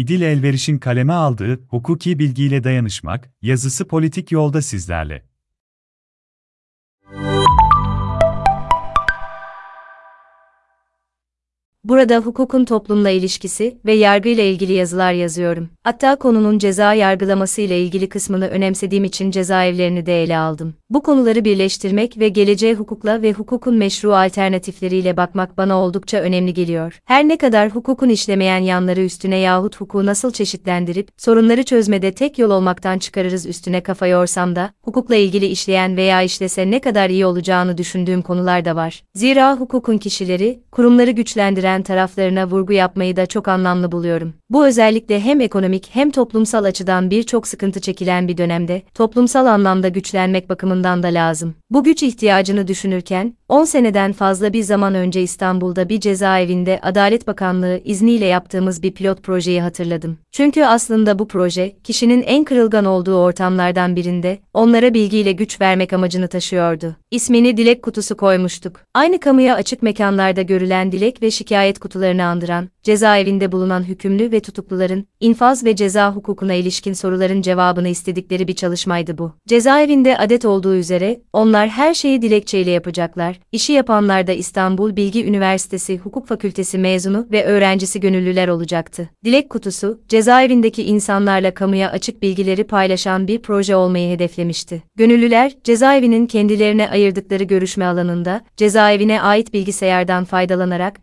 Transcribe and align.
İdil 0.00 0.20
Elveriş'in 0.22 0.78
kaleme 0.78 1.12
aldığı 1.12 1.60
Hukuki 1.68 2.18
Bilgiyle 2.18 2.64
Dayanışmak 2.64 3.30
yazısı 3.42 3.88
politik 3.88 4.32
yolda 4.32 4.62
sizlerle. 4.62 5.29
Burada 11.84 12.16
hukukun 12.16 12.64
toplumla 12.64 13.10
ilişkisi 13.10 13.78
ve 13.86 13.92
yargıyla 13.92 14.44
ilgili 14.44 14.72
yazılar 14.72 15.12
yazıyorum. 15.12 15.68
Hatta 15.84 16.16
konunun 16.16 16.58
ceza 16.58 16.94
yargılaması 16.94 17.60
ile 17.60 17.80
ilgili 17.80 18.08
kısmını 18.08 18.48
önemsediğim 18.48 19.04
için 19.04 19.30
cezaevlerini 19.30 20.06
de 20.06 20.22
ele 20.22 20.38
aldım. 20.38 20.74
Bu 20.90 21.02
konuları 21.02 21.44
birleştirmek 21.44 22.18
ve 22.18 22.28
geleceğe 22.28 22.74
hukukla 22.74 23.22
ve 23.22 23.32
hukukun 23.32 23.76
meşru 23.76 24.14
alternatifleriyle 24.14 25.16
bakmak 25.16 25.58
bana 25.58 25.78
oldukça 25.80 26.18
önemli 26.18 26.54
geliyor. 26.54 26.98
Her 27.04 27.28
ne 27.28 27.38
kadar 27.38 27.70
hukukun 27.70 28.08
işlemeyen 28.08 28.58
yanları 28.58 29.00
üstüne 29.00 29.36
yahut 29.36 29.76
hukuku 29.76 30.06
nasıl 30.06 30.30
çeşitlendirip 30.30 31.08
sorunları 31.16 31.62
çözmede 31.62 32.12
tek 32.12 32.38
yol 32.38 32.50
olmaktan 32.50 32.98
çıkarırız 32.98 33.46
üstüne 33.46 33.80
kafa 33.80 34.06
yorsam 34.06 34.56
da 34.56 34.70
hukukla 34.82 35.16
ilgili 35.16 35.46
işleyen 35.46 35.96
veya 35.96 36.22
işlese 36.22 36.70
ne 36.70 36.80
kadar 36.80 37.10
iyi 37.10 37.26
olacağını 37.26 37.78
düşündüğüm 37.78 38.22
konular 38.22 38.64
da 38.64 38.76
var. 38.76 39.02
Zira 39.14 39.56
hukukun 39.56 39.98
kişileri, 39.98 40.60
kurumları 40.72 41.10
güçlendiren 41.10 41.69
taraflarına 41.78 42.46
vurgu 42.46 42.72
yapmayı 42.72 43.16
da 43.16 43.26
çok 43.26 43.48
anlamlı 43.48 43.92
buluyorum. 43.92 44.34
Bu 44.50 44.66
özellikle 44.66 45.20
hem 45.20 45.40
ekonomik 45.40 45.88
hem 45.92 46.10
toplumsal 46.10 46.64
açıdan 46.64 47.10
birçok 47.10 47.46
sıkıntı 47.46 47.80
çekilen 47.80 48.28
bir 48.28 48.36
dönemde, 48.36 48.82
toplumsal 48.94 49.46
anlamda 49.46 49.88
güçlenmek 49.88 50.48
bakımından 50.50 51.02
da 51.02 51.06
lazım. 51.06 51.54
Bu 51.70 51.84
güç 51.84 52.02
ihtiyacını 52.02 52.68
düşünürken, 52.68 53.34
10 53.48 53.64
seneden 53.64 54.12
fazla 54.12 54.52
bir 54.52 54.62
zaman 54.62 54.94
önce 54.94 55.22
İstanbul'da 55.22 55.88
bir 55.88 56.00
cezaevinde 56.00 56.80
Adalet 56.82 57.26
Bakanlığı 57.26 57.80
izniyle 57.84 58.26
yaptığımız 58.26 58.82
bir 58.82 58.92
pilot 58.92 59.22
projeyi 59.22 59.62
hatırladım. 59.62 60.18
Çünkü 60.32 60.64
aslında 60.64 61.18
bu 61.18 61.28
proje, 61.28 61.76
kişinin 61.84 62.22
en 62.22 62.44
kırılgan 62.44 62.84
olduğu 62.84 63.16
ortamlardan 63.16 63.96
birinde, 63.96 64.38
onlara 64.54 64.94
bilgiyle 64.94 65.32
güç 65.32 65.60
vermek 65.60 65.92
amacını 65.92 66.28
taşıyordu. 66.28 66.96
İsmini 67.10 67.56
dilek 67.56 67.82
kutusu 67.82 68.16
koymuştuk. 68.16 68.80
Aynı 68.94 69.20
kamuya 69.20 69.54
açık 69.54 69.82
mekanlarda 69.82 70.42
görülen 70.42 70.92
dilek 70.92 71.22
ve 71.22 71.30
şikayet 71.30 71.59
kutularını 71.78 72.24
andıran, 72.24 72.68
cezaevinde 72.82 73.52
bulunan 73.52 73.82
hükümlü 73.82 74.32
ve 74.32 74.40
tutukluların, 74.40 75.06
infaz 75.20 75.64
ve 75.64 75.76
ceza 75.76 76.14
hukukuna 76.14 76.54
ilişkin 76.54 76.92
soruların 76.92 77.42
cevabını 77.42 77.88
istedikleri 77.88 78.48
bir 78.48 78.54
çalışmaydı 78.54 79.18
bu. 79.18 79.32
Cezaevinde 79.48 80.18
adet 80.18 80.44
olduğu 80.44 80.74
üzere, 80.74 81.20
onlar 81.32 81.68
her 81.68 81.94
şeyi 81.94 82.22
dilekçeyle 82.22 82.70
yapacaklar, 82.70 83.40
işi 83.52 83.72
yapanlar 83.72 84.26
da 84.26 84.32
İstanbul 84.32 84.96
Bilgi 84.96 85.24
Üniversitesi 85.24 85.98
Hukuk 85.98 86.26
Fakültesi 86.26 86.78
mezunu 86.78 87.26
ve 87.32 87.44
öğrencisi 87.44 88.00
gönüllüler 88.00 88.48
olacaktı. 88.48 89.08
Dilek 89.24 89.50
kutusu, 89.50 90.00
cezaevindeki 90.08 90.84
insanlarla 90.84 91.54
kamuya 91.54 91.90
açık 91.90 92.22
bilgileri 92.22 92.64
paylaşan 92.64 93.28
bir 93.28 93.42
proje 93.42 93.76
olmayı 93.76 94.14
hedeflemişti. 94.14 94.82
Gönüllüler, 94.96 95.52
cezaevinin 95.64 96.26
kendilerine 96.26 96.90
ayırdıkları 96.90 97.44
görüşme 97.44 97.84
alanında, 97.84 98.40
cezaevine 98.56 99.22
ait 99.22 99.52
bilgisayardan 99.52 100.24
faydalanarak, 100.24 101.00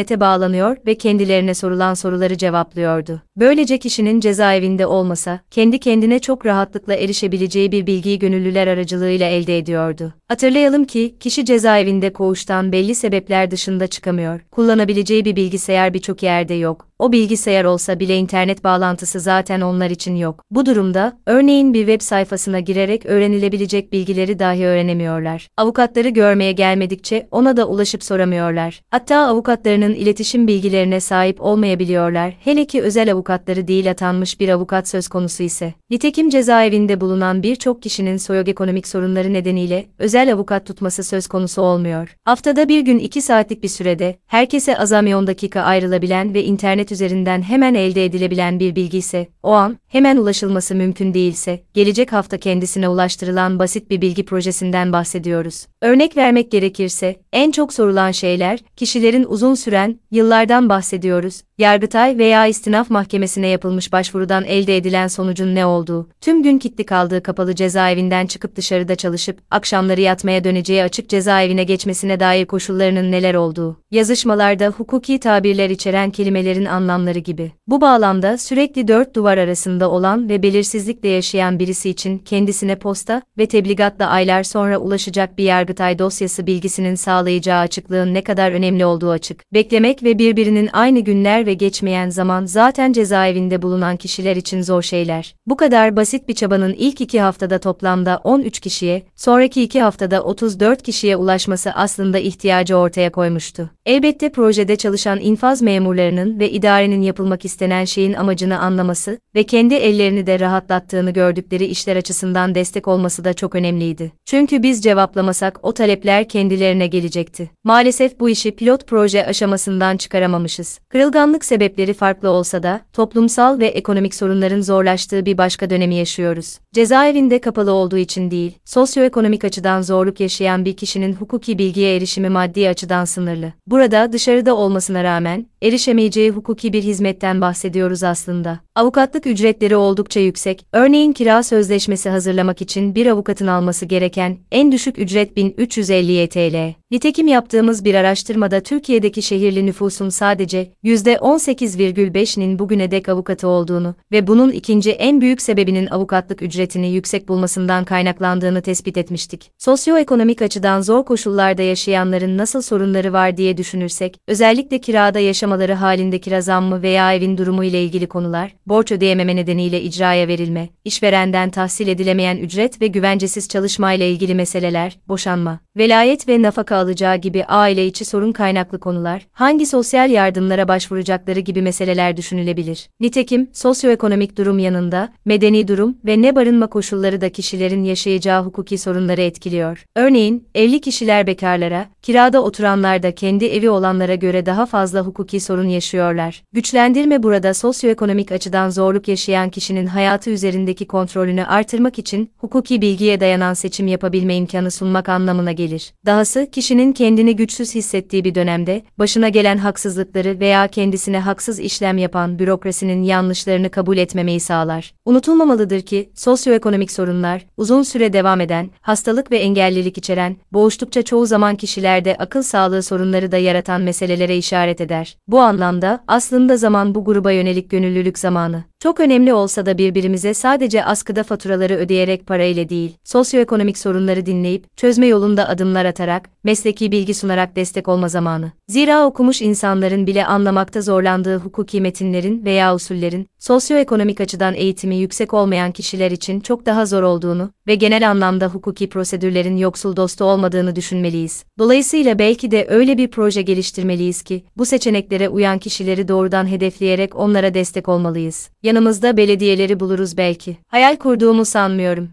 internete 0.00 0.20
bağlanıyor 0.20 0.76
ve 0.86 0.94
kendilerine 0.94 1.54
sorulan 1.54 1.94
soruları 1.94 2.38
cevaplıyordu. 2.38 3.22
Böylece 3.36 3.78
kişinin 3.78 4.20
cezaevinde 4.20 4.86
olmasa, 4.86 5.40
kendi 5.50 5.80
kendine 5.80 6.18
çok 6.18 6.46
rahatlıkla 6.46 6.94
erişebileceği 6.94 7.72
bir 7.72 7.86
bilgiyi 7.86 8.18
gönüllüler 8.18 8.66
aracılığıyla 8.66 9.26
elde 9.28 9.58
ediyordu. 9.58 10.14
Hatırlayalım 10.30 10.84
ki, 10.84 11.14
kişi 11.20 11.44
cezaevinde 11.44 12.12
koğuştan 12.12 12.72
belli 12.72 12.94
sebepler 12.94 13.50
dışında 13.50 13.86
çıkamıyor. 13.86 14.40
Kullanabileceği 14.50 15.24
bir 15.24 15.36
bilgisayar 15.36 15.94
birçok 15.94 16.22
yerde 16.22 16.54
yok. 16.54 16.90
O 16.98 17.12
bilgisayar 17.12 17.64
olsa 17.64 18.00
bile 18.00 18.16
internet 18.16 18.64
bağlantısı 18.64 19.20
zaten 19.20 19.60
onlar 19.60 19.90
için 19.90 20.16
yok. 20.16 20.44
Bu 20.50 20.66
durumda, 20.66 21.18
örneğin 21.26 21.74
bir 21.74 21.86
web 21.86 22.00
sayfasına 22.00 22.60
girerek 22.60 23.06
öğrenilebilecek 23.06 23.92
bilgileri 23.92 24.38
dahi 24.38 24.64
öğrenemiyorlar. 24.64 25.48
Avukatları 25.56 26.08
görmeye 26.08 26.52
gelmedikçe 26.52 27.28
ona 27.30 27.56
da 27.56 27.68
ulaşıp 27.68 28.04
soramıyorlar. 28.04 28.80
Hatta 28.90 29.16
avukatlarının 29.16 29.94
iletişim 29.94 30.46
bilgilerine 30.46 31.00
sahip 31.00 31.40
olmayabiliyorlar. 31.40 32.34
Hele 32.40 32.64
ki 32.64 32.82
özel 32.82 33.12
avukatları 33.12 33.68
değil 33.68 33.90
atanmış 33.90 34.40
bir 34.40 34.48
avukat 34.48 34.88
söz 34.88 35.08
konusu 35.08 35.42
ise. 35.42 35.74
Nitekim 35.90 36.30
cezaevinde 36.30 37.00
bulunan 37.00 37.42
birçok 37.42 37.82
kişinin 37.82 38.16
soyoekonomik 38.16 38.88
sorunları 38.88 39.32
nedeniyle 39.32 39.86
özel 39.98 40.19
avukat 40.28 40.66
tutması 40.66 41.04
söz 41.04 41.26
konusu 41.26 41.62
olmuyor. 41.62 42.16
Haftada 42.24 42.68
bir 42.68 42.80
gün 42.80 42.98
2 42.98 43.22
saatlik 43.22 43.62
bir 43.62 43.68
sürede, 43.68 44.18
herkese 44.26 44.78
azami 44.78 45.16
10 45.16 45.26
dakika 45.26 45.60
ayrılabilen 45.60 46.34
ve 46.34 46.44
internet 46.44 46.92
üzerinden 46.92 47.42
hemen 47.42 47.74
elde 47.74 48.04
edilebilen 48.04 48.60
bir 48.60 48.76
bilgi 48.76 48.98
ise, 48.98 49.28
o 49.42 49.50
an, 49.52 49.78
hemen 49.88 50.16
ulaşılması 50.16 50.74
mümkün 50.74 51.14
değilse, 51.14 51.60
gelecek 51.74 52.12
hafta 52.12 52.38
kendisine 52.38 52.88
ulaştırılan 52.88 53.58
basit 53.58 53.90
bir 53.90 54.00
bilgi 54.00 54.24
projesinden 54.24 54.92
bahsediyoruz. 54.92 55.66
Örnek 55.82 56.16
vermek 56.16 56.50
gerekirse, 56.50 57.16
en 57.32 57.50
çok 57.50 57.72
sorulan 57.72 58.10
şeyler, 58.10 58.58
kişilerin 58.76 59.24
uzun 59.28 59.54
süren, 59.54 60.00
yıllardan 60.10 60.68
bahsediyoruz, 60.68 61.42
Yargıtay 61.60 62.18
veya 62.18 62.46
istinaf 62.46 62.90
mahkemesine 62.90 63.48
yapılmış 63.48 63.92
başvurudan 63.92 64.44
elde 64.44 64.76
edilen 64.76 65.08
sonucun 65.08 65.54
ne 65.54 65.66
olduğu, 65.66 66.08
tüm 66.20 66.42
gün 66.42 66.58
kilitli 66.58 66.86
kaldığı 66.86 67.22
kapalı 67.22 67.54
cezaevinden 67.54 68.26
çıkıp 68.26 68.56
dışarıda 68.56 68.96
çalışıp, 68.96 69.38
akşamları 69.50 70.00
yatmaya 70.10 70.44
döneceği 70.44 70.82
açık 70.82 71.08
cezaevine 71.08 71.64
geçmesine 71.64 72.20
dair 72.20 72.46
koşullarının 72.46 73.12
neler 73.12 73.34
olduğu, 73.34 73.76
yazışmalarda 73.90 74.66
hukuki 74.66 75.20
tabirler 75.20 75.70
içeren 75.70 76.10
kelimelerin 76.10 76.64
anlamları 76.64 77.18
gibi. 77.18 77.52
Bu 77.66 77.80
bağlamda 77.80 78.38
sürekli 78.38 78.88
dört 78.88 79.14
duvar 79.14 79.38
arasında 79.38 79.90
olan 79.90 80.28
ve 80.28 80.42
belirsizlikle 80.42 81.08
yaşayan 81.08 81.58
birisi 81.58 81.90
için 81.90 82.18
kendisine 82.18 82.76
posta 82.76 83.22
ve 83.38 83.46
tebligatla 83.46 84.06
aylar 84.06 84.42
sonra 84.42 84.78
ulaşacak 84.78 85.38
bir 85.38 85.44
Yargıtay 85.44 85.98
dosyası 85.98 86.46
bilgisinin 86.46 86.94
sağlayacağı 86.94 87.60
açıklığın 87.60 88.14
ne 88.14 88.24
kadar 88.24 88.52
önemli 88.52 88.84
olduğu 88.84 89.10
açık. 89.10 89.52
Beklemek 89.52 90.02
ve 90.02 90.18
birbirinin 90.18 90.70
aynı 90.72 91.00
günler 91.00 91.46
ve 91.46 91.54
geçmeyen 91.54 92.10
zaman 92.10 92.46
zaten 92.46 92.92
cezaevinde 92.92 93.62
bulunan 93.62 93.96
kişiler 93.96 94.36
için 94.36 94.62
zor 94.62 94.82
şeyler. 94.82 95.34
Bu 95.46 95.56
kadar 95.56 95.96
basit 95.96 96.28
bir 96.28 96.34
çabanın 96.34 96.74
ilk 96.78 97.00
iki 97.00 97.20
haftada 97.20 97.58
toplamda 97.58 98.20
13 98.24 98.60
kişiye, 98.60 99.02
sonraki 99.16 99.62
iki 99.62 99.80
haftada 100.00 100.22
34 100.22 100.82
kişiye 100.82 101.16
ulaşması 101.16 101.70
aslında 101.70 102.18
ihtiyacı 102.18 102.76
ortaya 102.76 103.12
koymuştu. 103.12 103.70
Elbette 103.86 104.32
projede 104.32 104.76
çalışan 104.76 105.20
infaz 105.20 105.62
memurlarının 105.62 106.38
ve 106.38 106.50
idarenin 106.50 107.02
yapılmak 107.02 107.44
istenen 107.44 107.84
şeyin 107.84 108.12
amacını 108.12 108.58
anlaması 108.58 109.18
ve 109.34 109.42
kendi 109.42 109.74
ellerini 109.74 110.26
de 110.26 110.40
rahatlattığını 110.40 111.10
gördükleri 111.10 111.66
işler 111.66 111.96
açısından 111.96 112.54
destek 112.54 112.88
olması 112.88 113.24
da 113.24 113.34
çok 113.34 113.54
önemliydi. 113.54 114.12
Çünkü 114.24 114.62
biz 114.62 114.82
cevaplamasak 114.82 115.58
o 115.62 115.72
talepler 115.72 116.28
kendilerine 116.28 116.86
gelecekti. 116.86 117.50
Maalesef 117.64 118.20
bu 118.20 118.30
işi 118.30 118.50
pilot 118.50 118.86
proje 118.86 119.26
aşamasından 119.26 119.96
çıkaramamışız. 119.96 120.78
Kırılganlık 120.88 121.44
sebepleri 121.44 121.94
farklı 121.94 122.30
olsa 122.30 122.62
da 122.62 122.80
toplumsal 122.92 123.58
ve 123.58 123.66
ekonomik 123.66 124.14
sorunların 124.14 124.60
zorlaştığı 124.60 125.26
bir 125.26 125.38
başka 125.38 125.70
dönemi 125.70 125.94
yaşıyoruz. 125.94 126.58
Cezaevinde 126.74 127.40
kapalı 127.40 127.72
olduğu 127.72 127.98
için 127.98 128.30
değil, 128.30 128.52
sosyoekonomik 128.64 129.44
açıdan 129.44 129.82
zorluk 129.90 130.20
yaşayan 130.20 130.64
bir 130.64 130.76
kişinin 130.76 131.12
hukuki 131.14 131.58
bilgiye 131.58 131.96
erişimi 131.96 132.28
maddi 132.28 132.68
açıdan 132.68 133.04
sınırlı. 133.04 133.52
Burada 133.66 134.12
dışarıda 134.12 134.56
olmasına 134.56 135.04
rağmen 135.04 135.46
erişemeyeceği 135.62 136.30
hukuki 136.30 136.72
bir 136.72 136.82
hizmetten 136.82 137.40
bahsediyoruz 137.40 138.02
aslında. 138.02 138.60
Avukatlık 138.74 139.26
ücretleri 139.26 139.76
oldukça 139.76 140.20
yüksek. 140.20 140.66
Örneğin 140.72 141.12
kira 141.12 141.42
sözleşmesi 141.42 142.10
hazırlamak 142.10 142.62
için 142.62 142.94
bir 142.94 143.06
avukatın 143.06 143.46
alması 143.46 143.86
gereken 143.86 144.38
en 144.52 144.72
düşük 144.72 144.98
ücret 144.98 145.36
1350 145.36 146.28
TL. 146.28 146.79
Nitekim 146.90 147.26
yaptığımız 147.28 147.84
bir 147.84 147.94
araştırmada 147.94 148.60
Türkiye'deki 148.60 149.22
şehirli 149.22 149.66
nüfusun 149.66 150.08
sadece 150.08 150.72
%18,5'nin 150.84 152.58
bugüne 152.58 152.90
dek 152.90 153.08
avukatı 153.08 153.48
olduğunu 153.48 153.94
ve 154.12 154.26
bunun 154.26 154.50
ikinci 154.50 154.90
en 154.90 155.20
büyük 155.20 155.42
sebebinin 155.42 155.86
avukatlık 155.86 156.42
ücretini 156.42 156.92
yüksek 156.92 157.28
bulmasından 157.28 157.84
kaynaklandığını 157.84 158.62
tespit 158.62 158.96
etmiştik. 158.96 159.50
Sosyoekonomik 159.58 160.42
açıdan 160.42 160.80
zor 160.80 161.04
koşullarda 161.04 161.62
yaşayanların 161.62 162.38
nasıl 162.38 162.62
sorunları 162.62 163.12
var 163.12 163.36
diye 163.36 163.56
düşünürsek, 163.56 164.20
özellikle 164.28 164.78
kirada 164.78 165.18
yaşamaları 165.18 165.74
halinde 165.74 166.20
kira 166.20 166.40
zammı 166.40 166.82
veya 166.82 167.14
evin 167.14 167.38
durumu 167.38 167.64
ile 167.64 167.82
ilgili 167.84 168.06
konular, 168.06 168.54
borç 168.66 168.92
ödeyememe 168.92 169.36
nedeniyle 169.36 169.82
icraya 169.82 170.28
verilme, 170.28 170.68
işverenden 170.84 171.50
tahsil 171.50 171.88
edilemeyen 171.88 172.36
ücret 172.36 172.80
ve 172.80 172.86
güvencesiz 172.86 173.48
çalışma 173.48 173.92
ile 173.92 174.10
ilgili 174.10 174.34
meseleler, 174.34 174.98
boşanma, 175.08 175.60
velayet 175.76 176.28
ve 176.28 176.42
nafaka 176.42 176.79
alacağı 176.80 177.16
gibi 177.16 177.44
aile 177.44 177.86
içi 177.86 178.04
sorun 178.04 178.32
kaynaklı 178.32 178.80
konular, 178.80 179.26
hangi 179.32 179.66
sosyal 179.66 180.10
yardımlara 180.10 180.68
başvuracakları 180.68 181.40
gibi 181.40 181.62
meseleler 181.62 182.16
düşünülebilir. 182.16 182.88
Nitekim, 183.00 183.50
sosyoekonomik 183.52 184.38
durum 184.38 184.58
yanında, 184.58 185.08
medeni 185.24 185.68
durum 185.68 185.96
ve 186.04 186.22
ne 186.22 186.36
barınma 186.36 186.66
koşulları 186.66 187.20
da 187.20 187.28
kişilerin 187.32 187.84
yaşayacağı 187.84 188.44
hukuki 188.44 188.78
sorunları 188.78 189.20
etkiliyor. 189.20 189.84
Örneğin, 189.96 190.48
evli 190.54 190.80
kişiler 190.80 191.26
bekarlara, 191.26 191.86
kirada 192.02 192.42
oturanlar 192.42 193.02
da 193.02 193.14
kendi 193.14 193.44
evi 193.44 193.70
olanlara 193.70 194.14
göre 194.14 194.46
daha 194.46 194.66
fazla 194.66 195.00
hukuki 195.00 195.40
sorun 195.40 195.68
yaşıyorlar. 195.68 196.42
Güçlendirme 196.52 197.22
burada 197.22 197.54
sosyoekonomik 197.54 198.32
açıdan 198.32 198.70
zorluk 198.70 199.08
yaşayan 199.08 199.50
kişinin 199.50 199.86
hayatı 199.86 200.30
üzerindeki 200.30 200.86
kontrolünü 200.86 201.44
artırmak 201.44 201.98
için 201.98 202.30
hukuki 202.38 202.82
bilgiye 202.82 203.20
dayanan 203.20 203.54
seçim 203.54 203.86
yapabilme 203.86 204.36
imkanı 204.36 204.70
sunmak 204.70 205.08
anlamına 205.08 205.52
gelir. 205.52 205.92
Dahası 206.06 206.50
kişinin 206.70 206.92
kendini 206.92 207.36
güçsüz 207.36 207.74
hissettiği 207.74 208.24
bir 208.24 208.34
dönemde 208.34 208.82
başına 208.98 209.28
gelen 209.28 209.58
haksızlıkları 209.58 210.40
veya 210.40 210.68
kendisine 210.68 211.20
haksız 211.20 211.60
işlem 211.60 211.98
yapan 211.98 212.38
bürokrasinin 212.38 213.02
yanlışlarını 213.02 213.70
kabul 213.70 213.96
etmemeyi 213.96 214.40
sağlar. 214.40 214.94
Unutulmamalıdır 215.04 215.80
ki 215.80 216.10
sosyoekonomik 216.14 216.90
sorunlar 216.90 217.46
uzun 217.56 217.82
süre 217.82 218.12
devam 218.12 218.40
eden, 218.40 218.70
hastalık 218.80 219.30
ve 219.30 219.38
engellilik 219.38 219.98
içeren, 219.98 220.36
boğuştukça 220.52 221.02
çoğu 221.02 221.26
zaman 221.26 221.56
kişilerde 221.56 222.16
akıl 222.16 222.42
sağlığı 222.42 222.82
sorunları 222.82 223.32
da 223.32 223.36
yaratan 223.36 223.80
meselelere 223.80 224.36
işaret 224.36 224.80
eder. 224.80 225.16
Bu 225.28 225.40
anlamda 225.40 226.04
aslında 226.06 226.56
zaman 226.56 226.94
bu 226.94 227.04
gruba 227.04 227.32
yönelik 227.32 227.70
gönüllülük 227.70 228.18
zamanı. 228.18 228.64
Çok 228.82 229.00
önemli 229.00 229.32
olsa 229.32 229.66
da 229.66 229.78
birbirimize 229.78 230.34
sadece 230.34 230.84
askıda 230.84 231.22
faturaları 231.22 231.74
ödeyerek 231.74 232.26
parayla 232.26 232.68
değil, 232.68 232.96
sosyoekonomik 233.04 233.78
sorunları 233.78 234.26
dinleyip, 234.26 234.76
çözme 234.76 235.06
yolunda 235.06 235.48
adımlar 235.48 235.84
atarak, 235.84 236.28
mesleki 236.44 236.92
bilgi 236.92 237.14
sunarak 237.14 237.56
destek 237.56 237.88
olma 237.88 238.08
zamanı. 238.08 238.52
Zira 238.68 239.06
okumuş 239.06 239.42
insanların 239.42 240.06
bile 240.06 240.26
anlamakta 240.26 240.80
zorlandığı 240.80 241.38
hukuki 241.38 241.80
metinlerin 241.80 242.44
veya 242.44 242.74
usullerin, 242.74 243.26
sosyoekonomik 243.38 244.20
açıdan 244.20 244.54
eğitimi 244.54 244.96
yüksek 244.96 245.34
olmayan 245.34 245.72
kişiler 245.72 246.10
için 246.10 246.40
çok 246.40 246.66
daha 246.66 246.86
zor 246.86 247.02
olduğunu 247.02 247.50
ve 247.66 247.74
genel 247.74 248.10
anlamda 248.10 248.46
hukuki 248.46 248.88
prosedürlerin 248.88 249.56
yoksul 249.56 249.96
dostu 249.96 250.24
olmadığını 250.24 250.76
düşünmeliyiz. 250.76 251.44
Dolayısıyla 251.58 252.18
belki 252.18 252.50
de 252.50 252.66
öyle 252.68 252.98
bir 252.98 253.08
proje 253.08 253.42
geliştirmeliyiz 253.42 254.22
ki, 254.22 254.44
bu 254.56 254.66
seçeneklere 254.66 255.28
uyan 255.28 255.58
kişileri 255.58 256.08
doğrudan 256.08 256.46
hedefleyerek 256.46 257.16
onlara 257.16 257.54
destek 257.54 257.88
olmalıyız. 257.88 258.50
Yanımızda 258.62 259.16
belediyeleri 259.16 259.80
buluruz 259.80 260.16
belki. 260.16 260.56
Hayal 260.68 260.96
kurduğumu 260.96 261.44
sanmıyorum. 261.44 262.10